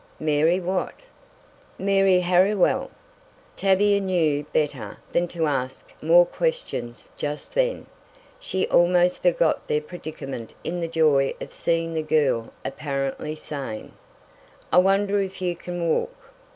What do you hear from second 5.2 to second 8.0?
to ask more questions just then.